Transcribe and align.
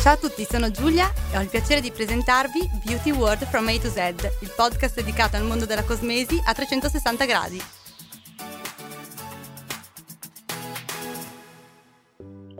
Ciao 0.00 0.12
a 0.14 0.16
tutti, 0.16 0.46
sono 0.48 0.70
Giulia 0.70 1.12
e 1.32 1.36
ho 1.36 1.40
il 1.40 1.48
piacere 1.48 1.80
di 1.80 1.90
presentarvi 1.90 2.70
Beauty 2.84 3.10
World 3.10 3.44
from 3.46 3.66
A 3.66 3.78
to 3.78 3.90
Z, 3.90 3.96
il 4.40 4.52
podcast 4.54 4.94
dedicato 4.94 5.36
al 5.36 5.42
mondo 5.42 5.66
della 5.66 5.82
cosmesi 5.82 6.40
a 6.46 6.54
360 6.54 7.24
gradi. 7.24 7.62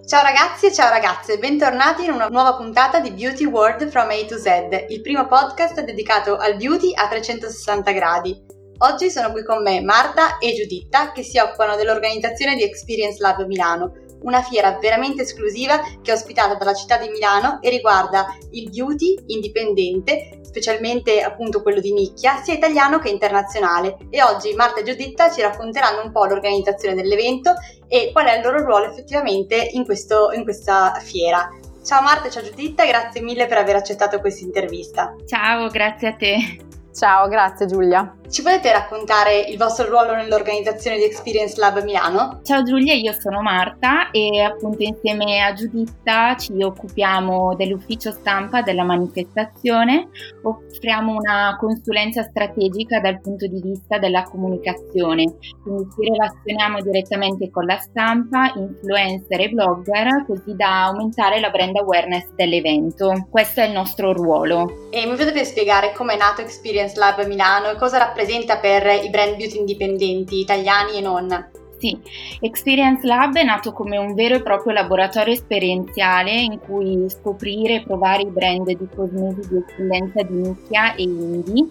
Ciao 0.04 0.22
ragazzi 0.22 0.66
e 0.66 0.72
ciao 0.72 0.90
ragazze, 0.90 1.38
bentornati 1.38 2.04
in 2.04 2.10
una 2.10 2.26
nuova 2.26 2.56
puntata 2.56 2.98
di 2.98 3.12
Beauty 3.12 3.44
World 3.44 3.88
from 3.88 4.10
A 4.10 4.24
to 4.26 4.36
Z, 4.36 4.86
il 4.88 5.00
primo 5.00 5.26
podcast 5.28 5.80
dedicato 5.82 6.36
al 6.36 6.56
beauty 6.56 6.92
a 6.92 7.06
360 7.06 7.92
gradi. 7.92 8.36
Oggi 8.78 9.10
sono 9.10 9.30
qui 9.30 9.44
con 9.44 9.62
me 9.62 9.80
Marta 9.80 10.38
e 10.38 10.54
Giuditta 10.54 11.12
che 11.12 11.22
si 11.22 11.38
occupano 11.38 11.76
dell'organizzazione 11.76 12.56
di 12.56 12.64
Experience 12.64 13.20
Lab 13.20 13.46
Milano, 13.46 13.92
una 14.22 14.42
fiera 14.42 14.78
veramente 14.80 15.22
esclusiva 15.22 15.80
che 16.02 16.10
è 16.10 16.14
ospitata 16.14 16.54
dalla 16.54 16.74
città 16.74 16.96
di 16.96 17.08
Milano 17.08 17.60
e 17.60 17.70
riguarda 17.70 18.36
il 18.50 18.70
beauty 18.70 19.16
indipendente, 19.26 20.40
specialmente 20.42 21.22
appunto 21.22 21.62
quello 21.62 21.80
di 21.80 21.92
nicchia, 21.92 22.40
sia 22.42 22.54
italiano 22.54 22.98
che 22.98 23.10
internazionale. 23.10 23.96
E 24.10 24.22
oggi 24.22 24.54
Marta 24.54 24.80
e 24.80 24.84
Giuditta 24.84 25.30
ci 25.30 25.40
racconteranno 25.40 26.02
un 26.02 26.12
po' 26.12 26.24
l'organizzazione 26.24 26.94
dell'evento 26.94 27.52
e 27.86 28.10
qual 28.12 28.26
è 28.26 28.36
il 28.36 28.44
loro 28.44 28.64
ruolo 28.64 28.86
effettivamente 28.86 29.70
in, 29.72 29.84
questo, 29.84 30.32
in 30.32 30.42
questa 30.42 30.98
fiera. 31.02 31.48
Ciao 31.84 32.02
Marta, 32.02 32.28
ciao 32.28 32.42
Giuditta, 32.42 32.84
grazie 32.84 33.22
mille 33.22 33.46
per 33.46 33.58
aver 33.58 33.76
accettato 33.76 34.20
questa 34.20 34.44
intervista. 34.44 35.14
Ciao, 35.26 35.68
grazie 35.68 36.08
a 36.08 36.12
te. 36.14 36.76
Ciao, 36.94 37.28
grazie 37.28 37.66
Giulia. 37.66 38.14
Ci 38.28 38.42
potete 38.42 38.72
raccontare 38.72 39.40
il 39.40 39.56
vostro 39.56 39.88
ruolo 39.88 40.14
nell'organizzazione 40.14 40.98
di 40.98 41.04
Experience 41.04 41.58
Lab 41.58 41.82
Milano? 41.82 42.40
Ciao 42.42 42.62
Giulia, 42.62 42.92
io 42.92 43.12
sono 43.12 43.40
Marta 43.40 44.10
e 44.10 44.40
appunto 44.40 44.82
insieme 44.82 45.40
a 45.40 45.54
Giuditta 45.54 46.36
ci 46.36 46.52
occupiamo 46.62 47.54
dell'ufficio 47.56 48.10
stampa 48.10 48.60
della 48.60 48.84
manifestazione, 48.84 50.08
offriamo 50.42 51.14
una 51.14 51.56
consulenza 51.58 52.22
strategica 52.22 53.00
dal 53.00 53.20
punto 53.20 53.46
di 53.46 53.62
vista 53.62 53.98
della 53.98 54.24
comunicazione, 54.24 55.36
quindi 55.62 55.88
ci 55.94 56.10
relazioniamo 56.10 56.82
direttamente 56.82 57.50
con 57.50 57.64
la 57.64 57.78
stampa, 57.78 58.52
influencer 58.54 59.40
e 59.40 59.48
blogger 59.48 60.26
così 60.26 60.54
da 60.54 60.84
aumentare 60.84 61.40
la 61.40 61.48
brand 61.48 61.76
awareness 61.76 62.28
dell'evento. 62.34 63.26
Questo 63.30 63.60
è 63.60 63.66
il 63.66 63.72
nostro 63.72 64.12
ruolo. 64.12 64.88
E 64.90 65.06
mi 65.06 65.16
potete 65.16 65.44
spiegare 65.46 65.92
come 65.94 66.12
è 66.12 66.18
nato 66.18 66.42
Experience 66.42 66.76
Lab 66.94 67.24
Milano 67.26 67.70
e 67.70 67.76
cosa 67.76 67.98
rappresenta 67.98 68.58
per 68.58 68.86
i 69.04 69.10
brand 69.10 69.36
beauty 69.36 69.58
indipendenti 69.58 70.40
italiani 70.40 70.98
e 70.98 71.00
non? 71.00 71.50
Sì, 71.78 71.96
Experience 72.40 73.06
Lab 73.06 73.36
è 73.36 73.44
nato 73.44 73.72
come 73.72 73.96
un 73.96 74.14
vero 74.14 74.34
e 74.34 74.42
proprio 74.42 74.72
laboratorio 74.72 75.32
esperienziale 75.32 76.32
in 76.32 76.58
cui 76.58 77.08
scoprire 77.08 77.76
e 77.76 77.82
provare 77.82 78.22
i 78.22 78.30
brand 78.30 78.66
di 78.66 78.88
cosmesi 78.94 79.48
di 79.48 79.56
eccellenza 79.58 80.22
di 80.22 80.34
nicchia 80.34 80.94
e 80.96 81.02
indie, 81.02 81.66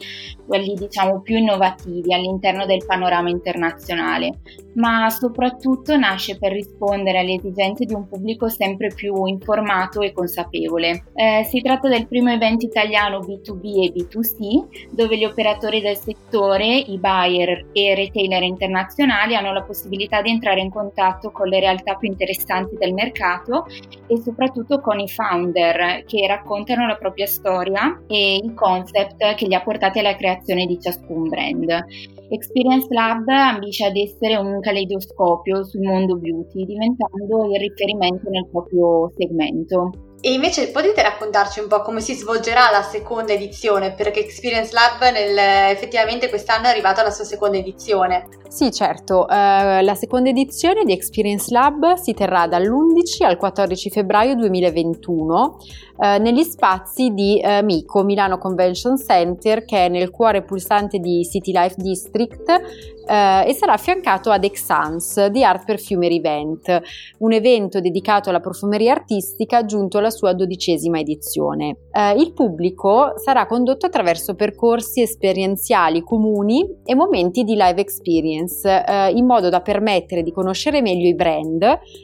quelli 0.46 0.76
diciamo 0.76 1.20
più 1.20 1.36
innovativi 1.36 2.14
all'interno 2.14 2.66
del 2.66 2.86
panorama 2.86 3.30
internazionale, 3.30 4.40
ma 4.76 5.10
soprattutto 5.10 5.98
nasce 5.98 6.38
per 6.38 6.54
rispondere 6.54 7.20
alle 7.20 7.34
esigenze 7.34 7.84
di 7.84 7.94
un 7.94 8.08
pubblico 8.08 8.48
sempre 8.48 8.94
più 8.96 9.26
informato 9.26 10.00
e 10.00 10.14
consapevole. 10.14 11.04
Eh, 11.16 11.44
si 11.44 11.60
tratta 11.62 11.90
del 11.90 12.08
primo 12.08 12.32
evento 12.32 12.66
italiano 12.66 13.20
B2B 13.20 13.84
e 13.84 13.92
B2C, 13.92 14.92
dove 14.92 15.18
gli 15.18 15.26
operatori 15.26 15.82
del 15.82 15.98
settore, 15.98 16.66
i 16.66 16.98
buyer 16.98 17.66
e 17.74 17.94
retailer 17.94 18.44
internazionali 18.44 19.36
hanno 19.36 19.52
la 19.52 19.64
possibilità 19.64 19.96
possibilità 19.98 20.22
di 20.22 20.30
entrare 20.30 20.62
in 20.62 20.70
contatto 20.70 21.32
con 21.32 21.48
le 21.48 21.60
realtà 21.60 21.96
più 21.96 22.08
interessanti 22.08 22.76
del 22.78 22.94
mercato 22.94 23.66
e 24.08 24.18
soprattutto 24.18 24.80
con 24.80 25.00
i 25.00 25.08
founder 25.08 26.04
che 26.06 26.28
raccontano 26.28 26.86
la 26.86 26.96
propria 26.96 27.26
storia 27.26 28.02
e 28.08 28.36
il 28.36 28.54
concept 28.54 29.36
che 29.36 29.48
li 29.48 29.56
ha 29.56 29.62
portati 29.62 30.00
alla 30.00 30.16
creazione 30.16 30.66
di 30.66 30.80
ciascun 30.80 31.28
brand. 31.28 31.86
Experience 32.30 32.88
Lab 32.90 33.28
ambisce 33.28 33.86
ad 33.86 33.96
essere 33.96 34.36
un 34.36 34.60
caleidoscopio 34.60 35.64
sul 35.64 35.82
mondo 35.82 36.18
beauty, 36.18 36.66
diventando 36.66 37.46
il 37.52 37.60
riferimento 37.60 38.30
nel 38.30 38.48
proprio 38.50 39.12
segmento. 39.18 40.07
E 40.20 40.34
invece 40.34 40.70
potete 40.72 41.02
raccontarci 41.04 41.60
un 41.60 41.68
po' 41.68 41.82
come 41.82 42.02
si 42.02 42.14
svolgerà 42.16 42.72
la 42.72 42.82
seconda 42.82 43.34
edizione, 43.34 43.94
perché 43.94 44.20
Experience 44.20 44.74
Lab 44.74 45.00
nel, 45.12 45.38
effettivamente 45.72 46.28
quest'anno 46.30 46.66
è 46.66 46.70
arrivato 46.70 47.02
alla 47.02 47.12
sua 47.12 47.24
seconda 47.24 47.58
edizione. 47.58 48.28
Sì, 48.48 48.72
certo, 48.72 49.26
uh, 49.30 49.82
la 49.82 49.96
seconda 49.96 50.30
edizione 50.30 50.86
di 50.86 50.94
Experience 50.94 51.54
Lab 51.54 51.96
si 51.96 52.14
terrà 52.14 52.48
dall'11 52.48 53.26
al 53.26 53.38
14 53.38 53.90
febbraio 53.92 54.36
2021 54.36 55.58
uh, 55.98 56.22
negli 56.22 56.44
spazi 56.44 57.14
di 57.14 57.42
uh, 57.44 57.64
Mico, 57.64 58.04
Milano 58.04 58.38
Convention 58.38 58.98
Center, 58.98 59.66
che 59.66 59.86
è 59.86 59.90
nel 59.90 60.10
cuore 60.10 60.44
pulsante 60.44 61.00
di 61.00 61.26
City 61.26 61.52
Life 61.52 61.76
District 61.78 62.62
e 63.08 63.54
sarà 63.54 63.72
affiancato 63.72 64.32
ad 64.32 64.44
Exans 64.44 65.28
di 65.28 65.42
Art 65.42 65.64
Perfumery 65.64 66.18
Event, 66.18 66.82
un 67.20 67.32
evento 67.32 67.80
dedicato 67.80 68.28
alla 68.28 68.42
profumeria 68.42 68.92
artistica 68.92 69.64
giunto 69.64 69.98
alla 69.98 70.10
sua 70.10 70.34
dodicesima 70.34 71.00
edizione. 71.00 71.78
il 72.18 72.34
pubblico 72.34 73.14
sarà 73.16 73.46
condotto 73.46 73.86
attraverso 73.86 74.36
percorsi 74.36 75.00
esperienziali 75.00 76.04
comuni 76.04 76.68
e 76.84 76.96
momenti 76.96 77.46
di 77.46 77.54
live 77.54 77.80
experience 77.80 78.68
eh, 78.68 79.12
in 79.12 79.26
modo 79.26 79.50
da 79.50 79.62
permettere 79.62 80.24
di 80.24 80.32
conoscere 80.32 80.82
meglio 80.82 81.08
i 81.08 81.16
brand, 81.16 81.64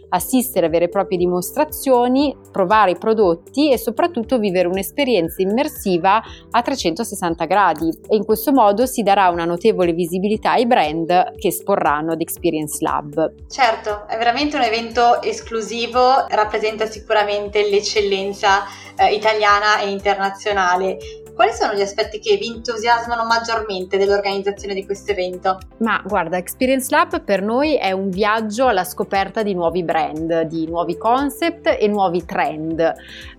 assistere 0.09 0.67
a 0.67 0.69
vere 0.69 0.85
e 0.85 0.89
proprie 0.89 1.17
dimostrazioni, 1.17 2.35
provare 2.51 2.91
i 2.91 2.97
prodotti 2.97 3.71
e 3.71 3.77
soprattutto 3.83 4.39
vivere 4.39 4.67
un'esperienza 4.67 5.41
immersiva 5.41 6.21
a 6.51 6.61
360 6.61 7.45
gradi 7.45 7.89
e 8.07 8.15
in 8.15 8.23
questo 8.23 8.51
modo 8.53 8.85
si 8.85 9.03
darà 9.03 9.27
una 9.29 9.45
notevole 9.45 9.91
visibilità 9.91 10.53
ai 10.53 10.65
brand 10.65 11.35
che 11.35 11.49
esporranno 11.49 12.13
ad 12.13 12.21
Experience 12.21 12.77
Lab. 12.79 13.33
Certo, 13.49 14.07
è 14.07 14.17
veramente 14.17 14.55
un 14.55 14.63
evento 14.63 15.21
esclusivo, 15.21 16.25
rappresenta 16.29 16.85
sicuramente 16.85 17.69
l'eccellenza 17.69 18.63
eh, 18.95 19.13
italiana 19.13 19.79
e 19.81 19.89
internazionale 19.89 20.97
quali 21.33 21.51
sono 21.51 21.73
gli 21.73 21.81
aspetti 21.81 22.19
che 22.19 22.37
vi 22.37 22.47
entusiasmano 22.47 23.25
maggiormente 23.25 23.97
dell'organizzazione 23.97 24.73
di 24.73 24.85
questo 24.85 25.11
evento? 25.11 25.57
Ma 25.79 26.01
guarda, 26.05 26.37
Experience 26.37 26.87
Lab 26.89 27.23
per 27.23 27.41
noi 27.41 27.75
è 27.77 27.91
un 27.91 28.09
viaggio 28.09 28.67
alla 28.67 28.83
scoperta 28.83 29.43
di 29.43 29.53
nuovi 29.53 29.83
brand, 29.83 30.41
di 30.41 30.67
nuovi 30.67 30.97
concept 30.97 31.77
e 31.79 31.87
nuovi 31.87 32.23
trend. 32.25 32.93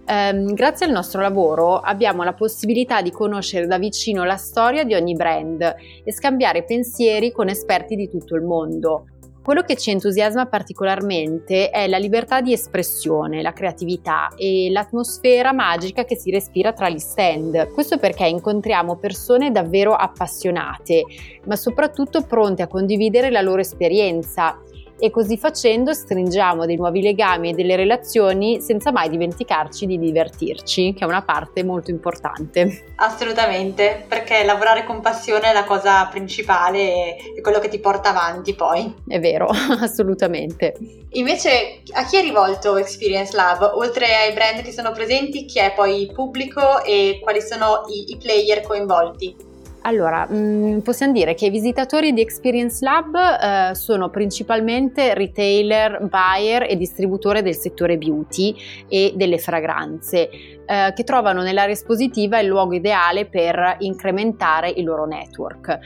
Um, 0.06 0.53
grazie 0.53 0.84
al 0.84 0.93
nostro 0.93 1.22
lavoro 1.22 1.78
abbiamo 1.78 2.25
la 2.25 2.34
possibilità 2.34 3.00
di 3.00 3.10
conoscere 3.10 3.66
da 3.66 3.78
vicino 3.78 4.25
la 4.25 4.37
storia 4.37 4.84
di 4.84 4.94
ogni 4.94 5.15
brand 5.15 5.62
e 5.62 6.12
scambiare 6.12 6.65
pensieri 6.65 7.32
con 7.32 7.49
esperti 7.49 7.97
di 7.97 8.11
tutto 8.11 8.34
il 8.34 8.43
mondo. 8.43 9.06
Quello 9.44 9.60
che 9.60 9.77
ci 9.77 9.91
entusiasma 9.91 10.47
particolarmente 10.47 11.69
è 11.69 11.87
la 11.87 11.99
libertà 11.99 12.41
di 12.41 12.55
espressione, 12.55 13.43
la 13.43 13.53
creatività 13.53 14.31
e 14.38 14.71
l'atmosfera 14.71 15.53
magica 15.53 16.06
che 16.06 16.16
si 16.16 16.31
respira 16.31 16.72
tra 16.72 16.88
gli 16.88 16.99
stand. 16.99 17.71
Questo 17.75 17.99
perché 17.99 18.27
incontriamo 18.27 18.97
persone 18.97 19.50
davvero 19.50 19.94
appassionate, 19.94 21.05
ma 21.44 21.56
soprattutto 21.56 22.22
pronte 22.22 22.62
a 22.62 22.69
condividere 22.69 23.31
la 23.31 23.43
loro 23.43 23.60
esperienza 23.60 24.59
e 25.04 25.10
così 25.10 25.37
facendo 25.37 25.92
stringiamo 25.92 26.65
dei 26.65 26.76
nuovi 26.76 27.03
legami 27.03 27.50
e 27.50 27.53
delle 27.53 27.76
relazioni 27.76 28.62
senza 28.62 28.91
mai 28.91 29.10
dimenticarci 29.10 29.84
di 29.84 29.98
divertirci, 29.98 30.94
che 30.94 31.04
è 31.04 31.06
una 31.06 31.20
parte 31.20 31.62
molto 31.62 31.91
importante. 31.91 32.94
Assolutamente, 32.97 34.06
perché 34.09 34.43
lavorare 34.44 34.87
con 34.87 35.03
passione 35.03 35.50
è 35.50 35.53
la 35.53 35.64
cosa 35.64 36.06
principale 36.06 37.19
e 37.19 37.43
quello 37.43 37.59
che 37.59 37.69
ti 37.69 37.81
porta 37.81 38.09
avanti 38.09 38.54
poi. 38.54 38.94
È 39.06 39.20
vero, 39.20 39.48
assolutamente. 39.78 40.75
Invece 41.10 41.82
a 41.93 42.06
chi 42.06 42.16
è 42.16 42.22
rivolto 42.22 42.78
Experience 42.78 43.37
Lab? 43.37 43.72
Oltre 43.75 44.06
ai 44.06 44.32
brand 44.32 44.62
che 44.62 44.73
sono 44.73 44.93
presenti, 44.93 45.44
chi 45.44 45.58
è 45.58 45.75
poi 45.76 46.00
il 46.00 46.12
pubblico 46.12 46.82
e 46.82 47.20
quali 47.23 47.43
sono 47.43 47.82
i, 47.88 48.12
i 48.12 48.17
player 48.17 48.62
coinvolti? 48.62 49.52
Allora, 49.86 50.26
mh, 50.26 50.36
mm, 50.36 50.78
possiamo 50.78 51.12
dire 51.12 51.34
che 51.34 51.46
i 51.46 51.50
visitatori 51.50 52.12
di 52.14 52.22
Experience 52.22 52.82
Lab 52.82 53.14
eh, 53.14 53.75
sono 53.75 54.08
principalmente 54.08 55.12
retailer, 55.12 56.08
buyer 56.08 56.66
e 56.69 56.76
distributore 56.76 57.42
del 57.42 57.54
settore 57.54 57.98
beauty 57.98 58.54
e 58.88 59.12
delle 59.14 59.36
fragranze, 59.38 60.31
eh, 60.64 60.92
che 60.94 61.04
trovano 61.04 61.42
nell'area 61.42 61.75
espositiva 61.75 62.38
il 62.38 62.46
luogo 62.46 62.72
ideale 62.72 63.26
per 63.26 63.76
incrementare 63.81 64.70
il 64.70 64.84
loro 64.84 65.04
network. 65.04 65.78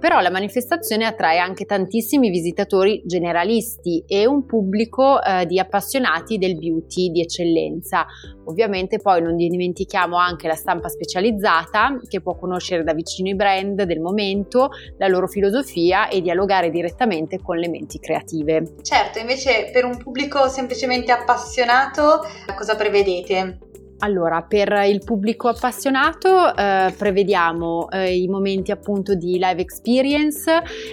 Però 0.00 0.20
la 0.20 0.30
manifestazione 0.30 1.04
attrae 1.04 1.38
anche 1.38 1.66
tantissimi 1.66 2.30
visitatori 2.30 3.02
generalisti 3.04 4.02
e 4.06 4.26
un 4.26 4.46
pubblico 4.46 5.22
eh, 5.22 5.44
di 5.44 5.58
appassionati 5.58 6.38
del 6.38 6.56
beauty 6.56 7.10
di 7.10 7.20
eccellenza. 7.20 8.06
Ovviamente 8.46 8.98
poi 8.98 9.20
non 9.20 9.36
dimentichiamo 9.36 10.16
anche 10.16 10.48
la 10.48 10.54
stampa 10.54 10.88
specializzata 10.88 12.00
che 12.08 12.22
può 12.22 12.34
conoscere 12.34 12.82
da 12.82 12.94
vicino 12.94 13.28
i 13.28 13.34
brand 13.34 13.82
del 13.82 14.00
momento, 14.00 14.70
la 14.96 15.06
loro 15.06 15.28
filosofia 15.28 16.08
e 16.08 16.22
dialogare 16.22 16.70
direttamente 16.70 17.38
con 17.38 17.58
le 17.58 17.68
menti 17.68 17.98
creative. 17.98 18.76
Certo, 18.80 19.18
invece 19.18 19.68
per 19.70 19.84
un 19.84 19.98
pubblico 19.98 20.48
semplicemente 20.48 21.12
appassionato 21.12 22.22
cosa 22.56 22.74
prevedete? 22.74 23.58
Allora, 24.02 24.42
per 24.42 24.72
il 24.86 25.04
pubblico 25.04 25.48
appassionato 25.48 26.54
eh, 26.56 26.94
prevediamo 26.96 27.90
eh, 27.90 28.16
i 28.16 28.28
momenti 28.28 28.70
appunto 28.70 29.14
di 29.14 29.32
live 29.32 29.60
experience 29.60 30.50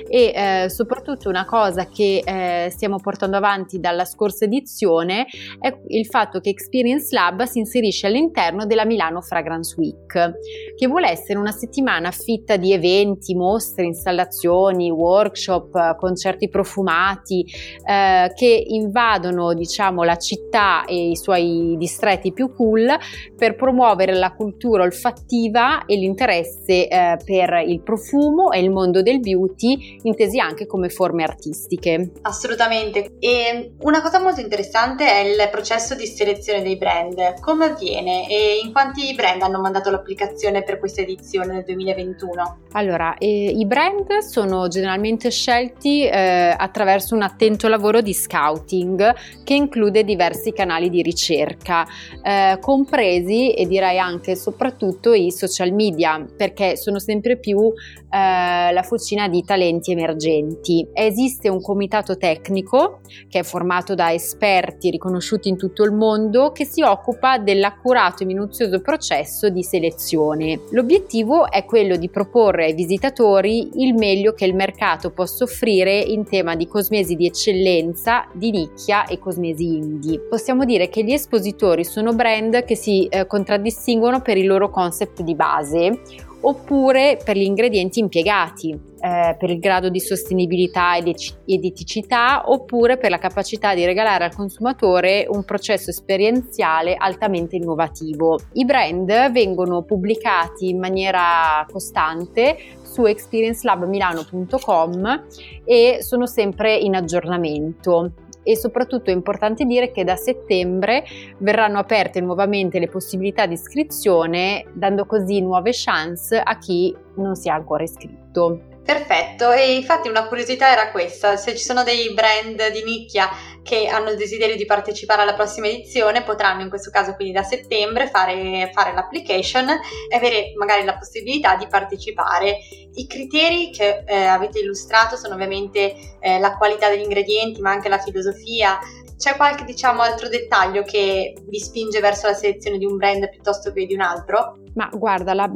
e 0.10 0.34
eh, 0.36 0.70
soprattutto 0.70 1.30
una 1.30 1.46
cosa 1.46 1.88
che 1.88 2.22
eh, 2.26 2.70
stiamo 2.70 2.98
portando 2.98 3.38
avanti 3.38 3.80
dalla 3.80 4.04
scorsa 4.04 4.44
edizione 4.44 5.26
è 5.60 5.74
il 5.88 6.06
fatto 6.06 6.42
che 6.42 6.50
Experience 6.50 7.16
Lab 7.16 7.44
si 7.44 7.60
inserisce 7.60 8.08
all'interno 8.08 8.66
della 8.66 8.84
Milano 8.84 9.22
Fragrance 9.22 9.76
Week, 9.78 10.34
che 10.76 10.88
vuole 10.88 11.10
essere 11.10 11.40
una 11.40 11.52
settimana 11.52 12.12
fitta 12.12 12.58
di 12.58 12.74
eventi, 12.74 13.36
mostre, 13.36 13.86
installazioni, 13.86 14.90
workshop, 14.92 15.96
concerti 15.96 16.50
profumati 16.50 17.46
eh, 17.86 18.34
che 18.36 18.64
invadono 18.68 19.54
diciamo 19.54 20.04
la 20.04 20.18
città 20.18 20.84
e 20.84 21.12
i 21.12 21.16
suoi 21.16 21.76
distretti 21.78 22.34
più 22.34 22.54
cool 22.54 22.96
per 23.36 23.56
promuovere 23.56 24.14
la 24.14 24.32
cultura 24.32 24.84
olfattiva 24.84 25.86
e 25.86 25.96
l'interesse 25.96 26.88
eh, 26.88 27.18
per 27.24 27.64
il 27.66 27.82
profumo 27.82 28.52
e 28.52 28.60
il 28.60 28.70
mondo 28.70 29.02
del 29.02 29.20
beauty, 29.20 30.00
intesi 30.04 30.40
anche 30.40 30.66
come 30.66 30.90
forme 30.90 31.24
artistiche. 31.24 32.12
Assolutamente. 32.22 33.16
E 33.20 33.74
una 33.80 34.02
cosa 34.02 34.20
molto 34.20 34.42
interessante 34.42 35.06
è 35.06 35.20
il 35.20 35.50
processo 35.50 35.96
di 35.96 36.06
selezione 36.06 36.62
dei 36.62 36.78
brand. 36.78 37.40
Come 37.40 37.66
avviene 37.66 38.30
e 38.30 38.60
in 38.64 38.72
quanti 38.72 39.14
brand 39.14 39.42
hanno 39.42 39.60
mandato 39.60 39.90
l'applicazione 39.90 40.64
per 40.64 40.80
questa 40.80 41.02
edizione 41.02 41.54
nel 41.54 41.64
2021? 41.64 42.60
Allora, 42.74 43.16
eh, 43.18 43.28
i 43.28 43.66
brand 43.66 44.18
sono 44.20 44.68
generalmente 44.68 45.32
scelti 45.32 46.06
eh, 46.06 46.56
attraverso 46.56 47.16
un 47.16 47.22
attento 47.22 47.68
lavoro 47.68 48.02
di 48.02 48.14
scouting 48.14 49.14
che 49.44 49.54
include 49.54 50.04
diversi 50.04 50.52
canali 50.52 50.90
di 50.90 51.02
ricerca, 51.02 51.86
eh, 52.22 52.58
compresi 52.88 53.52
e 53.52 53.68
direi 53.68 54.00
anche 54.00 54.32
e 54.32 54.36
soprattutto 54.36 55.12
i 55.12 55.30
social 55.32 55.74
media, 55.74 56.26
perché 56.36 56.78
sono 56.78 57.00
sempre 57.00 57.38
più 57.38 57.60
eh, 57.60 58.72
la 58.72 58.82
fucina 58.84 59.28
di 59.28 59.44
talenti 59.44 59.92
emergenti. 59.92 60.88
Esiste 60.94 61.50
un 61.50 61.62
comitato 61.62 62.18
tecnico 62.18 63.02
che 63.28 63.40
è 63.40 63.44
formato 63.44 63.94
da 63.94 64.14
esperti 64.14 64.90
riconosciuti 64.90 65.50
in 65.50 65.58
tutto 65.58 65.84
il 65.84 65.92
mondo 65.92 66.52
che 66.54 66.66
si 66.66 66.82
occupa 66.82 67.38
dell'accurato 67.38 68.24
e 68.24 68.26
minuzioso 68.26 68.80
processo 68.80 69.50
di 69.50 69.64
selezione. 69.64 70.62
L'obiettivo 70.72 71.52
è 71.52 71.66
quello 71.66 71.98
di 71.98 72.10
proporre 72.10 72.66
ai 72.66 72.74
visitatori 72.74 73.70
il 73.84 73.96
meglio 73.96 74.34
che 74.34 74.46
il 74.46 74.56
mercato 74.56 75.12
possa 75.12 75.44
offrire 75.44 76.00
in 76.00 76.24
tema 76.24 76.56
di 76.56 76.68
cosmesi 76.68 77.16
di 77.16 77.26
eccellenza, 77.26 78.28
di 78.34 78.52
nicchia 78.52 79.06
e 79.06 79.20
cosmesi 79.20 79.76
indie. 79.76 80.20
Possiamo 80.22 80.64
dire 80.64 80.88
che 80.88 81.04
gli 81.04 81.12
espositori 81.12 81.84
sono 81.84 82.14
brand 82.14 82.64
che 82.64 82.76
si 82.78 83.08
eh, 83.08 83.28
contraddistinguono 83.28 84.22
per 84.22 84.38
il 84.38 84.48
loro 84.48 84.70
concept 84.70 85.22
di 85.22 85.36
base 85.36 86.00
oppure 86.42 87.18
per 87.24 87.36
gli 87.36 87.44
ingredienti 87.44 88.00
impiegati, 88.00 88.70
eh, 88.72 89.36
per 89.38 89.50
il 89.50 89.60
grado 89.60 89.90
di 89.90 90.00
sostenibilità 90.00 90.96
ed 90.96 91.14
eticità 91.46 92.50
oppure 92.50 92.98
per 92.98 93.10
la 93.10 93.18
capacità 93.18 93.74
di 93.74 93.84
regalare 93.86 94.26
al 94.26 94.36
consumatore 94.36 95.26
un 95.30 95.44
processo 95.44 95.90
esperienziale 95.90 96.96
altamente 96.96 97.56
innovativo. 97.56 98.40
I 98.54 98.66
brand 98.66 99.32
vengono 99.32 99.82
pubblicati 99.84 100.70
in 100.70 100.78
maniera 100.80 101.66
costante 101.70 102.58
su 102.84 103.06
experiencelabmilano.com 103.06 105.26
e 105.66 105.98
sono 106.02 106.28
sempre 106.28 106.78
in 106.78 106.96
aggiornamento 106.96 108.12
e 108.48 108.56
soprattutto 108.56 109.10
è 109.10 109.14
importante 109.14 109.66
dire 109.66 109.92
che 109.92 110.06
da 110.06 110.16
settembre 110.16 111.04
verranno 111.40 111.80
aperte 111.80 112.22
nuovamente 112.22 112.80
le 112.80 112.88
possibilità 112.88 113.46
di 113.46 113.56
iscrizione 113.56 114.64
dando 114.72 115.06
così 115.06 115.42
nuove 115.42 115.72
chance 115.74 116.40
a 116.40 116.58
chi 116.58 116.96
non 117.16 117.36
si 117.36 117.50
è 117.50 117.52
ancora 117.52 117.84
iscritto. 117.84 118.77
Perfetto, 118.88 119.52
e 119.52 119.76
infatti 119.76 120.08
una 120.08 120.30
curiosità 120.30 120.72
era 120.72 120.92
questa, 120.92 121.36
se 121.36 121.58
ci 121.58 121.64
sono 121.66 121.84
dei 121.84 122.14
brand 122.14 122.72
di 122.72 122.86
nicchia 122.86 123.30
che 123.62 123.88
hanno 123.88 124.12
il 124.12 124.16
desiderio 124.16 124.56
di 124.56 124.64
partecipare 124.64 125.24
alla 125.24 125.34
prossima 125.34 125.68
edizione 125.68 126.24
potranno 126.24 126.62
in 126.62 126.70
questo 126.70 126.90
caso 126.90 127.14
quindi 127.14 127.34
da 127.34 127.44
settembre 127.44 128.08
fare, 128.08 128.72
fare 128.74 128.94
l'application 128.94 129.68
e 130.10 130.16
avere 130.16 130.54
magari 130.56 130.86
la 130.86 130.98
possibilità 130.98 131.58
di 131.58 131.68
partecipare. 131.68 132.60
I 132.94 133.08
criteri 133.08 133.72
che 133.72 134.06
eh, 134.06 134.24
avete 134.24 134.60
illustrato 134.60 135.18
sono 135.18 135.34
ovviamente 135.34 135.94
eh, 136.22 136.40
la 136.40 136.56
qualità 136.56 136.88
degli 136.88 137.04
ingredienti 137.04 137.60
ma 137.60 137.72
anche 137.72 137.90
la 137.90 138.00
filosofia, 138.00 138.80
c'è 139.18 139.36
qualche 139.36 139.66
diciamo 139.66 140.02
altro 140.02 140.30
dettaglio 140.30 140.84
che 140.84 141.36
vi 141.46 141.60
spinge 141.60 142.00
verso 142.00 142.28
la 142.28 142.34
selezione 142.34 142.78
di 142.78 142.86
un 142.86 142.96
brand 142.96 143.28
piuttosto 143.32 143.74
che 143.74 143.86
di 143.86 143.96
un 143.96 144.02
altro? 144.02 144.60
Ma 144.78 144.92
guarda, 144.94 145.34
la, 145.34 145.50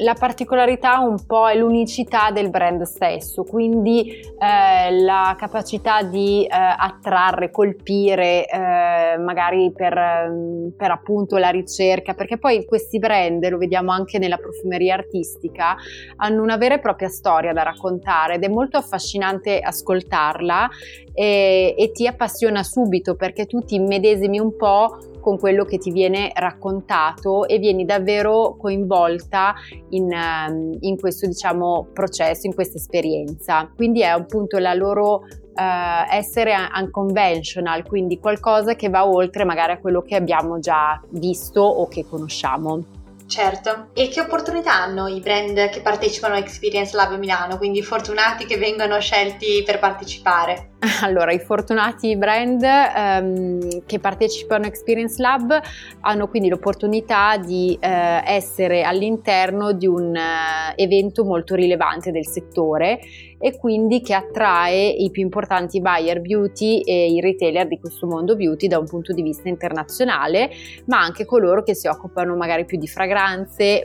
la, 0.00 0.14
particolarità 0.14 0.98
un 0.98 1.24
po' 1.26 1.48
è 1.48 1.54
l'unicità 1.54 2.32
del 2.32 2.50
brand 2.50 2.82
stesso, 2.82 3.44
quindi 3.44 4.10
eh, 4.10 5.00
la 5.00 5.36
capacità 5.38 6.02
di 6.02 6.44
eh, 6.44 6.48
attrarre, 6.50 7.52
colpire, 7.52 8.44
eh, 8.48 9.16
magari 9.16 9.70
per, 9.72 10.72
per, 10.76 10.90
appunto 10.90 11.36
la 11.36 11.50
ricerca, 11.50 12.14
perché 12.14 12.36
poi 12.36 12.64
questi 12.64 12.98
brand, 12.98 13.48
lo 13.48 13.58
vediamo 13.58 13.92
anche 13.92 14.18
nella 14.18 14.38
profumeria 14.38 14.94
artistica, 14.94 15.76
hanno 16.16 16.42
una 16.42 16.56
vera 16.56 16.74
e 16.74 16.80
propria 16.80 17.08
storia 17.08 17.52
da 17.52 17.62
raccontare 17.62 18.34
ed 18.34 18.42
è 18.42 18.48
molto 18.48 18.76
affascinante 18.76 19.60
ascoltarla 19.60 20.68
e, 21.12 21.76
e 21.78 21.92
ti 21.92 22.08
appassiona 22.08 22.64
subito 22.64 23.14
perché 23.14 23.46
tu 23.46 23.60
ti 23.60 23.76
immedesimi 23.76 24.40
un 24.40 24.56
po' 24.56 24.98
con 25.24 25.38
quello 25.38 25.64
che 25.64 25.78
ti 25.78 25.90
viene 25.90 26.30
raccontato 26.34 27.48
e 27.48 27.58
vieni 27.58 27.86
davvero 27.86 28.56
coinvolta 28.58 29.54
in, 29.88 30.12
ehm, 30.12 30.76
in 30.80 30.98
questo 30.98 31.26
diciamo 31.26 31.88
processo, 31.94 32.46
in 32.46 32.54
questa 32.54 32.76
esperienza. 32.76 33.72
Quindi 33.74 34.02
è 34.02 34.08
appunto 34.08 34.58
la 34.58 34.74
loro 34.74 35.22
Uh, 35.54 36.12
essere 36.12 36.52
unconventional, 36.80 37.86
quindi 37.86 38.18
qualcosa 38.18 38.74
che 38.74 38.88
va 38.88 39.06
oltre 39.06 39.44
magari 39.44 39.70
a 39.70 39.78
quello 39.78 40.02
che 40.02 40.16
abbiamo 40.16 40.58
già 40.58 41.00
visto 41.10 41.60
o 41.60 41.86
che 41.86 42.04
conosciamo. 42.04 42.93
Certo, 43.34 43.88
e 43.94 44.06
che 44.06 44.20
opportunità 44.20 44.80
hanno 44.80 45.08
i 45.08 45.18
brand 45.18 45.68
che 45.68 45.80
partecipano 45.80 46.34
a 46.34 46.38
Experience 46.38 46.94
Lab 46.94 47.18
Milano, 47.18 47.58
quindi 47.58 47.82
fortunati 47.82 48.46
che 48.46 48.58
vengono 48.58 49.00
scelti 49.00 49.64
per 49.66 49.80
partecipare? 49.80 50.74
Allora, 51.02 51.32
i 51.32 51.38
fortunati 51.38 52.16
brand 52.16 52.62
ehm, 52.62 53.84
che 53.86 53.98
partecipano 53.98 54.64
a 54.64 54.68
Experience 54.68 55.20
Lab 55.20 55.60
hanno 56.00 56.28
quindi 56.28 56.48
l'opportunità 56.48 57.36
di 57.36 57.76
eh, 57.80 58.22
essere 58.24 58.82
all'interno 58.82 59.72
di 59.72 59.86
un 59.86 60.14
eh, 60.14 60.74
evento 60.76 61.24
molto 61.24 61.54
rilevante 61.54 62.10
del 62.10 62.26
settore 62.26 63.00
e 63.38 63.58
quindi 63.58 64.00
che 64.00 64.14
attrae 64.14 64.88
i 64.88 65.10
più 65.10 65.22
importanti 65.22 65.80
buyer 65.80 66.20
beauty 66.20 66.80
e 66.80 67.10
i 67.10 67.20
retailer 67.20 67.66
di 67.66 67.78
questo 67.78 68.06
mondo 68.06 68.36
beauty 68.36 68.68
da 68.68 68.78
un 68.78 68.86
punto 68.86 69.12
di 69.12 69.20
vista 69.20 69.48
internazionale, 69.48 70.50
ma 70.86 71.00
anche 71.00 71.26
coloro 71.26 71.62
che 71.62 71.74
si 71.74 71.86
occupano 71.86 72.36
magari 72.36 72.64
più 72.64 72.78
di 72.78 72.86
fragranze, 72.86 73.22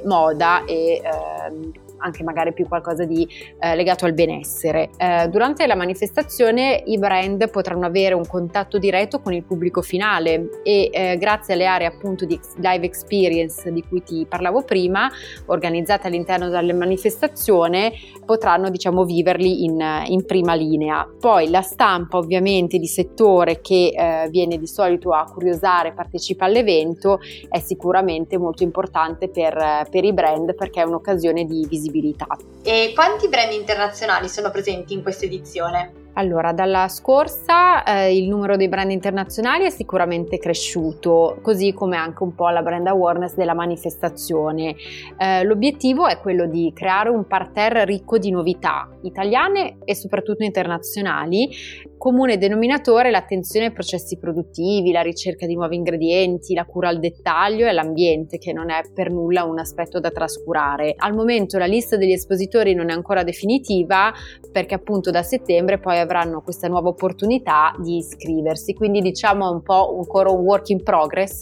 moda 0.06 0.64
e 0.68 1.02
ehm, 1.04 1.72
anche 2.00 2.24
magari 2.24 2.54
più 2.54 2.68
qualcosa 2.68 3.06
di 3.06 3.28
eh, 3.60 3.76
legato 3.76 4.06
al 4.06 4.14
benessere. 4.14 4.90
Eh, 4.98 5.28
durante 5.30 5.66
la 5.68 5.76
manifestazione 5.76 6.84
i 6.86 6.98
brand 6.98 7.50
potranno 7.50 7.86
avere 7.86 8.14
un 8.14 8.26
contatto 8.28 8.78
diretto 8.78 9.20
con 9.20 9.34
il 9.34 9.44
pubblico 9.44 9.82
finale 9.82 10.50
e 10.64 10.90
eh, 10.92 11.18
grazie 11.18 11.54
alle 11.54 11.66
aree 11.66 11.88
appunto 11.88 12.26
di 12.26 12.40
live 12.58 12.86
experience 12.86 13.72
di 13.72 13.84
cui 13.88 14.04
ti 14.04 14.26
parlavo 14.28 14.64
prima, 14.64 15.10
organizzate 15.48 16.08
all'interno 16.08 16.50
della 16.50 16.74
manifestazione, 16.74 17.92
potranno 18.26 18.70
diciamo 18.70 19.04
viverli 19.04 19.64
in, 19.64 20.04
in 20.08 20.26
prima 20.26 20.54
linea. 20.54 21.08
Poi 21.20 21.50
la 21.50 21.62
stampa 21.62 22.18
ovviamente 22.18 22.78
di 22.78 22.88
settore 22.88 23.62
che 23.62 23.94
eh, 23.96 24.30
viene 24.30 24.58
di 24.58 24.68
solito 24.68 25.12
a 25.12 25.26
curiosare, 25.26 25.94
partecipa 25.94 26.46
all'evento, 26.46 27.20
è 27.50 27.60
sicuramente 27.60 28.38
molto 28.38 28.64
importante 28.64 29.30
per, 29.30 29.88
per 29.90 30.04
i 30.04 30.14
brand 30.14 30.56
perché 30.56 30.82
è 30.82 30.86
un'occasione 30.86 31.46
di 31.46 31.66
visibilità 31.68 31.89
visibilità. 31.90 32.28
E 32.64 32.92
quanti 32.94 33.28
brand 33.28 33.52
internazionali 33.52 34.30
sono 34.30 34.50
presenti 34.52 34.94
in 34.94 35.02
questa 35.02 35.26
edizione? 35.26 36.08
Allora, 36.14 36.52
dalla 36.52 36.88
scorsa 36.90 37.84
eh, 37.84 38.18
il 38.18 38.28
numero 38.28 38.58
dei 38.58 38.68
brand 38.68 38.92
internazionali 38.92 39.66
è 39.66 39.70
sicuramente 39.70 40.38
cresciuto, 40.38 41.38
così 41.42 41.72
come 41.72 41.96
anche 41.96 42.24
un 42.24 42.36
po' 42.36 42.50
la 42.50 42.62
brand 42.62 42.88
awareness 42.88 43.36
della 43.36 43.54
manifestazione. 43.54 44.76
Eh, 45.18 45.44
l'obiettivo 45.44 46.08
è 46.08 46.20
quello 46.20 46.46
di 46.46 46.72
creare 46.76 47.10
un 47.10 47.26
parterre 47.26 47.86
ricco 47.86 48.18
di 48.18 48.32
novità 48.32 48.90
italiane 49.04 49.78
e 49.86 49.96
soprattutto 49.96 50.44
internazionali. 50.44 51.50
Comune 51.98 52.38
denominatore 52.38 53.12
l'attenzione 53.12 53.68
ai 53.68 53.74
processi 53.74 54.18
produttivi, 54.18 54.94
la 54.94 55.02
ricerca 55.02 55.46
di 55.46 55.56
nuovi 55.56 55.76
ingredienti, 55.76 56.54
la 56.54 56.66
cura 56.66 56.88
al 56.88 57.00
dettaglio 57.00 57.66
e 57.66 57.70
all'ambiente, 57.70 58.38
che 58.38 58.54
non 58.54 58.70
è 58.70 58.82
per 58.94 59.12
nulla 59.12 59.44
un 59.44 59.60
aspetto 59.60 60.00
da 60.00 60.10
trascurare. 60.10 60.94
Al 60.96 61.14
momento 61.14 61.58
la 61.58 61.66
lista 61.66 61.98
degli 61.98 62.14
espositori 62.14 62.74
non 62.74 62.90
è 62.90 62.94
ancora 62.94 63.24
definitiva 63.24 64.14
perché 64.50 64.76
appunto 64.76 65.12
da 65.12 65.24
settembre 65.24 65.78
poi 65.78 65.99
avranno 66.00 66.42
questa 66.42 66.68
nuova 66.68 66.90
opportunità 66.90 67.74
di 67.78 67.98
iscriversi. 67.98 68.74
Quindi 68.74 69.02
diciamo 69.02 69.50
un 69.50 69.62
po' 69.62 69.98
ancora 69.98 70.30
un 70.30 70.42
work 70.42 70.70
in 70.70 70.84
progress, 70.84 71.42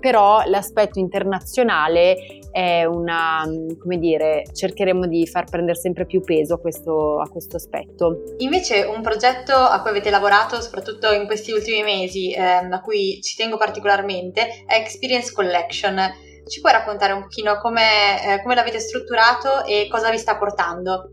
però 0.00 0.42
l'aspetto 0.46 0.98
internazionale 0.98 2.16
è 2.50 2.84
una, 2.84 3.44
come 3.78 3.98
dire, 3.98 4.44
cercheremo 4.50 5.06
di 5.06 5.26
far 5.26 5.44
prendere 5.44 5.76
sempre 5.76 6.06
più 6.06 6.22
peso 6.22 6.54
a 6.54 6.58
questo, 6.58 7.20
a 7.20 7.28
questo 7.28 7.56
aspetto. 7.56 8.22
Invece 8.38 8.82
un 8.82 9.02
progetto 9.02 9.54
a 9.54 9.80
cui 9.82 9.90
avete 9.90 10.10
lavorato 10.10 10.60
soprattutto 10.60 11.12
in 11.12 11.26
questi 11.26 11.52
ultimi 11.52 11.82
mesi, 11.82 12.32
eh, 12.32 12.42
a 12.42 12.80
cui 12.80 13.20
ci 13.20 13.36
tengo 13.36 13.56
particolarmente, 13.56 14.64
è 14.66 14.74
Experience 14.74 15.32
Collection. 15.32 16.00
Ci 16.46 16.60
puoi 16.60 16.72
raccontare 16.72 17.12
un 17.12 17.22
pochino 17.22 17.58
come, 17.58 18.22
eh, 18.24 18.42
come 18.42 18.54
l'avete 18.54 18.78
strutturato 18.78 19.64
e 19.64 19.88
cosa 19.90 20.10
vi 20.10 20.18
sta 20.18 20.36
portando? 20.36 21.10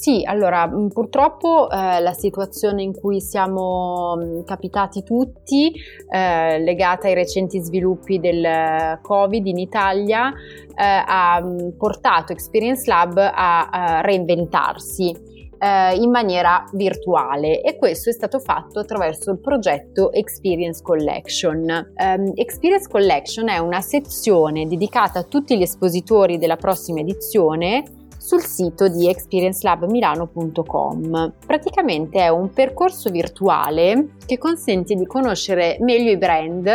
Sì, 0.00 0.22
allora 0.24 0.66
mm, 0.66 0.86
purtroppo 0.86 1.68
eh, 1.68 2.00
la 2.00 2.14
situazione 2.14 2.82
in 2.82 2.94
cui 2.94 3.20
siamo 3.20 4.16
mm, 4.16 4.44
capitati 4.44 5.02
tutti, 5.02 5.70
eh, 6.10 6.58
legata 6.58 7.06
ai 7.06 7.12
recenti 7.12 7.60
sviluppi 7.60 8.18
del 8.18 8.42
eh, 8.42 8.98
Covid 9.02 9.46
in 9.46 9.58
Italia, 9.58 10.30
eh, 10.30 11.04
ha 11.06 11.38
mm, 11.42 11.76
portato 11.76 12.32
Experience 12.32 12.88
Lab 12.88 13.18
a, 13.18 13.68
a 13.68 14.00
reinventarsi 14.00 15.10
eh, 15.58 15.94
in 15.96 16.10
maniera 16.10 16.64
virtuale 16.72 17.60
e 17.60 17.76
questo 17.76 18.08
è 18.08 18.14
stato 18.14 18.38
fatto 18.38 18.78
attraverso 18.78 19.30
il 19.32 19.38
progetto 19.38 20.12
Experience 20.12 20.80
Collection. 20.82 21.92
Um, 21.94 22.32
Experience 22.36 22.88
Collection 22.88 23.50
è 23.50 23.58
una 23.58 23.82
sezione 23.82 24.66
dedicata 24.66 25.18
a 25.18 25.24
tutti 25.24 25.58
gli 25.58 25.62
espositori 25.62 26.38
della 26.38 26.56
prossima 26.56 27.00
edizione 27.00 27.98
sul 28.30 28.44
sito 28.44 28.86
di 28.86 29.08
experiencelabmilano.com. 29.08 31.32
Praticamente 31.44 32.20
è 32.20 32.28
un 32.28 32.52
percorso 32.52 33.10
virtuale 33.10 34.10
che 34.24 34.38
consente 34.38 34.94
di 34.94 35.04
conoscere 35.04 35.78
meglio 35.80 36.12
i 36.12 36.16
brand, 36.16 36.70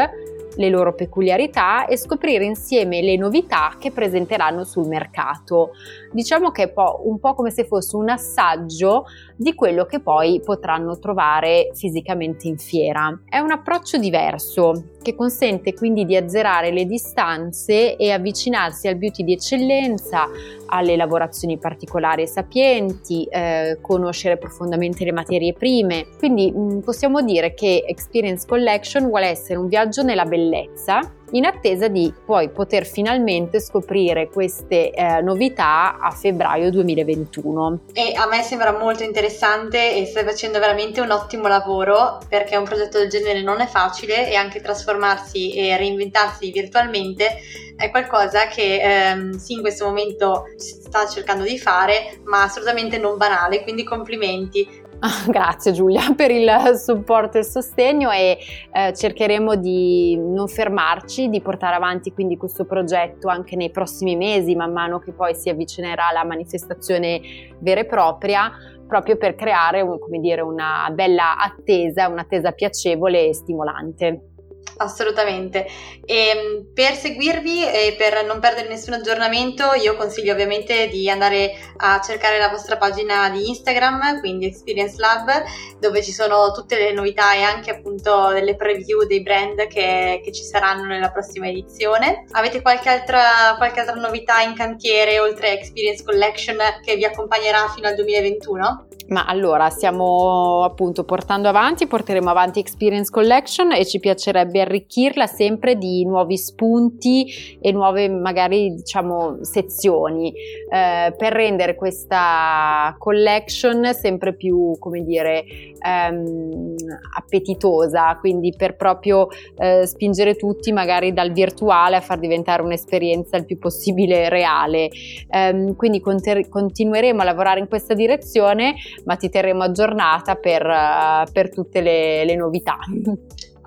le 0.57 0.69
loro 0.69 0.93
peculiarità 0.93 1.85
e 1.85 1.95
scoprire 1.95 2.43
insieme 2.43 3.01
le 3.01 3.15
novità 3.15 3.77
che 3.79 3.91
presenteranno 3.91 4.65
sul 4.65 4.89
mercato. 4.89 5.71
Diciamo 6.11 6.51
che 6.51 6.63
è 6.63 6.73
un 7.05 7.19
po' 7.19 7.33
come 7.33 7.51
se 7.51 7.63
fosse 7.63 7.95
un 7.95 8.09
assaggio 8.09 9.05
di 9.35 9.53
quello 9.53 9.85
che 9.85 9.99
poi 9.99 10.41
potranno 10.43 10.97
trovare 10.97 11.71
fisicamente 11.73 12.47
in 12.47 12.57
fiera. 12.57 13.21
È 13.27 13.39
un 13.39 13.51
approccio 13.51 13.97
diverso 13.97 14.91
che 15.01 15.15
consente 15.15 15.73
quindi 15.73 16.05
di 16.05 16.15
azzerare 16.15 16.71
le 16.71 16.85
distanze 16.85 17.95
e 17.95 18.11
avvicinarsi 18.11 18.87
al 18.87 18.95
beauty 18.95 19.23
di 19.23 19.33
eccellenza, 19.33 20.27
alle 20.67 20.95
lavorazioni 20.95 21.57
particolari 21.57 22.23
e 22.23 22.27
sapienti, 22.27 23.23
eh, 23.25 23.77
conoscere 23.81 24.37
profondamente 24.37 25.03
le 25.03 25.11
materie 25.11 25.53
prime. 25.53 26.07
Quindi 26.17 26.51
mh, 26.51 26.59
mm, 26.59 26.79
possiamo 26.79 27.21
dire 27.21 27.53
che 27.53 27.83
Experience 27.87 28.47
Collection 28.47 29.07
vuole 29.07 29.27
essere 29.27 29.59
un 29.59 29.67
viaggio 29.67 30.01
nella 30.01 30.25
bellezza 30.25 30.99
in 31.35 31.45
attesa 31.45 31.87
di 31.87 32.13
poi 32.25 32.49
poter 32.49 32.85
finalmente 32.85 33.59
scoprire 33.59 34.29
queste 34.29 34.91
eh, 34.91 35.21
novità 35.21 35.99
a 35.99 36.11
febbraio 36.11 36.71
2021. 36.71 37.79
E 37.93 38.13
a 38.15 38.27
me 38.27 38.41
sembra 38.41 38.77
molto 38.77 39.03
interessante 39.03 39.95
e 39.95 40.05
stai 40.05 40.23
facendo 40.23 40.59
veramente 40.59 41.01
un 41.01 41.11
ottimo 41.11 41.47
lavoro 41.47 42.19
perché 42.27 42.55
un 42.55 42.63
progetto 42.63 42.97
del 42.97 43.09
genere 43.09 43.41
non 43.41 43.59
è 43.59 43.67
facile 43.67 44.29
e 44.29 44.35
anche 44.35 44.61
trasformarsi 44.61 45.53
e 45.53 45.77
reinventarsi 45.77 46.51
virtualmente 46.51 47.39
è 47.75 47.89
qualcosa 47.89 48.47
che 48.47 48.79
ehm, 48.81 49.33
sì 49.37 49.53
in 49.53 49.61
questo 49.61 49.85
momento 49.85 50.45
si 50.55 50.75
sta 50.81 51.05
cercando 51.07 51.43
di 51.43 51.59
fare 51.59 52.21
ma 52.23 52.43
assolutamente 52.43 52.97
non 52.97 53.17
banale 53.17 53.63
quindi 53.63 53.83
complimenti 53.83 54.83
Grazie 55.27 55.71
Giulia 55.71 56.01
per 56.15 56.31
il 56.31 56.49
supporto 56.75 57.37
e 57.37 57.41
il 57.41 57.45
sostegno 57.45 58.11
e 58.11 58.37
eh, 58.71 58.93
cercheremo 58.93 59.55
di 59.55 60.17
non 60.17 60.47
fermarci, 60.47 61.29
di 61.29 61.41
portare 61.41 61.75
avanti 61.75 62.11
quindi 62.11 62.37
questo 62.37 62.65
progetto 62.65 63.27
anche 63.27 63.55
nei 63.55 63.71
prossimi 63.71 64.15
mesi, 64.15 64.55
man 64.55 64.71
mano 64.71 64.99
che 64.99 65.11
poi 65.11 65.35
si 65.35 65.49
avvicinerà 65.49 66.11
la 66.11 66.23
manifestazione 66.23 67.21
vera 67.59 67.81
e 67.81 67.85
propria, 67.85 68.51
proprio 68.87 69.17
per 69.17 69.35
creare 69.35 69.81
un, 69.81 69.97
dire, 70.19 70.41
una 70.41 70.89
bella 70.93 71.37
attesa, 71.37 72.07
un'attesa 72.07 72.51
piacevole 72.51 73.27
e 73.27 73.33
stimolante. 73.33 74.34
Assolutamente. 74.77 75.65
E 76.05 76.27
ehm, 76.27 76.67
per 76.73 76.95
seguirvi 76.95 77.65
e 77.65 77.95
per 77.97 78.25
non 78.25 78.39
perdere 78.39 78.67
nessun 78.67 78.93
aggiornamento, 78.93 79.73
io 79.73 79.95
consiglio 79.95 80.33
ovviamente 80.33 80.87
di 80.89 81.09
andare 81.09 81.53
a 81.77 82.01
cercare 82.01 82.37
la 82.37 82.49
vostra 82.49 82.77
pagina 82.77 83.29
di 83.29 83.47
Instagram, 83.47 84.19
quindi 84.19 84.47
Experience 84.47 84.95
Lab, 84.97 85.31
dove 85.79 86.03
ci 86.03 86.11
sono 86.11 86.51
tutte 86.51 86.77
le 86.77 86.91
novità 86.91 87.33
e 87.33 87.41
anche 87.41 87.71
appunto 87.71 88.29
delle 88.29 88.55
preview 88.55 89.05
dei 89.05 89.21
brand 89.21 89.67
che, 89.67 90.19
che 90.23 90.31
ci 90.33 90.43
saranno 90.43 90.85
nella 90.85 91.11
prossima 91.11 91.47
edizione. 91.47 92.25
Avete 92.31 92.61
qualche 92.61 92.89
altra, 92.89 93.55
qualche 93.57 93.79
altra 93.79 93.95
novità 93.95 94.41
in 94.41 94.55
cantiere 94.55 95.19
oltre 95.19 95.53
Experience 95.53 96.03
Collection 96.03 96.57
che 96.83 96.95
vi 96.95 97.05
accompagnerà 97.05 97.69
fino 97.73 97.87
al 97.87 97.95
2021? 97.95 98.87
Ma 99.07 99.25
allora, 99.25 99.69
stiamo 99.69 100.63
appunto 100.63 101.03
portando 101.03 101.47
avanti, 101.47 101.85
porteremo 101.85 102.27
avanti 102.27 102.59
Experience 102.59 103.11
Collection 103.11 103.71
e 103.71 103.85
ci 103.85 103.99
piacerebbe 103.99 104.61
arricchirla 104.61 105.27
sempre 105.27 105.75
di 105.77 106.03
nuovi 106.05 106.37
spunti 106.37 107.57
e 107.61 107.71
nuove 107.71 108.09
magari 108.09 108.73
diciamo 108.73 109.43
sezioni 109.43 110.33
eh, 110.33 111.13
per 111.15 111.33
rendere 111.33 111.75
questa 111.75 112.95
collection 112.97 113.93
sempre 113.93 114.33
più, 114.35 114.75
come 114.79 115.03
dire, 115.03 115.45
ehm, 115.79 116.73
appetitosa, 117.15 118.17
quindi 118.19 118.55
per 118.57 118.75
proprio 118.75 119.27
eh, 119.57 119.85
spingere 119.85 120.35
tutti 120.35 120.71
magari 120.71 121.13
dal 121.13 121.31
virtuale 121.31 121.97
a 121.97 122.01
far 122.01 122.17
diventare 122.17 122.63
un'esperienza 122.63 123.37
il 123.37 123.45
più 123.45 123.59
possibile 123.59 124.29
reale. 124.29 124.89
Eh, 125.29 125.73
quindi 125.77 125.99
conter- 125.99 126.49
continueremo 126.49 127.21
a 127.21 127.23
lavorare 127.23 127.59
in 127.59 127.67
questa 127.67 127.93
direzione 127.93 128.73
ma 129.03 129.15
ti 129.15 129.29
terremo 129.29 129.63
aggiornata 129.63 130.35
per, 130.35 130.65
uh, 130.65 131.31
per 131.31 131.49
tutte 131.51 131.81
le, 131.81 132.23
le 132.25 132.35
novità. 132.35 132.77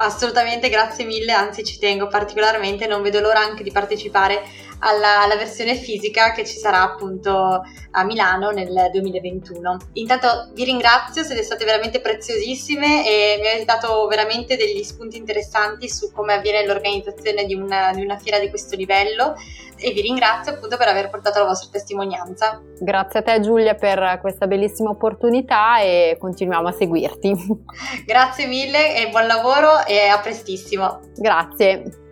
Assolutamente, 0.00 0.68
grazie 0.68 1.04
mille, 1.04 1.32
anzi 1.32 1.64
ci 1.64 1.78
tengo 1.78 2.06
particolarmente, 2.06 2.86
non 2.86 3.02
vedo 3.02 3.20
l'ora 3.20 3.40
anche 3.40 3.64
di 3.64 3.72
partecipare 3.72 4.42
alla, 4.80 5.22
alla, 5.22 5.36
versione 5.36 5.74
fisica 5.74 6.32
che 6.32 6.44
ci 6.44 6.58
sarà 6.58 6.82
appunto 6.82 7.62
a 7.90 8.04
Milano 8.04 8.50
nel 8.50 8.90
2021. 8.92 9.76
Intanto 9.94 10.50
vi 10.54 10.64
ringrazio, 10.64 11.22
siete 11.22 11.42
state 11.42 11.64
veramente 11.64 12.00
preziosissime 12.00 13.06
e 13.06 13.38
mi 13.40 13.48
avete 13.48 13.64
dato 13.64 14.06
veramente 14.06 14.56
degli 14.56 14.82
spunti 14.82 15.16
interessanti 15.16 15.88
su 15.88 16.12
come 16.12 16.34
avviene 16.34 16.66
l'organizzazione 16.66 17.44
di 17.44 17.54
una, 17.54 17.92
di 17.92 18.02
una 18.02 18.18
fiera 18.18 18.38
di 18.38 18.48
questo 18.48 18.76
livello 18.76 19.34
e 19.80 19.92
vi 19.92 20.00
ringrazio 20.00 20.54
appunto 20.54 20.76
per 20.76 20.88
aver 20.88 21.08
portato 21.08 21.38
la 21.38 21.46
vostra 21.46 21.70
testimonianza. 21.70 22.60
Grazie 22.80 23.20
a 23.20 23.22
te 23.22 23.40
Giulia 23.40 23.74
per 23.74 24.18
questa 24.20 24.46
bellissima 24.46 24.90
opportunità 24.90 25.80
e 25.80 26.16
continuiamo 26.18 26.68
a 26.68 26.72
seguirti. 26.72 27.34
Grazie 28.04 28.46
mille 28.46 28.96
e 28.96 29.08
buon 29.10 29.26
lavoro 29.26 29.84
e 29.86 30.08
a 30.08 30.18
prestissimo. 30.18 31.00
Grazie. 31.16 32.06